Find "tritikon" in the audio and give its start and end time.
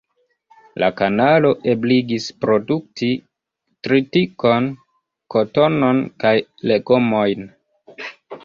3.89-4.71